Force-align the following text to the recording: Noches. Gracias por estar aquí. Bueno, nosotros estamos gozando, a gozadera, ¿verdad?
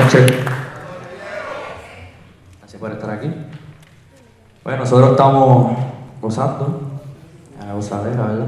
Noches. 0.00 0.32
Gracias 2.58 2.80
por 2.80 2.92
estar 2.92 3.10
aquí. 3.10 3.30
Bueno, 4.64 4.78
nosotros 4.78 5.10
estamos 5.10 5.76
gozando, 6.22 6.80
a 7.60 7.74
gozadera, 7.74 8.26
¿verdad? 8.26 8.46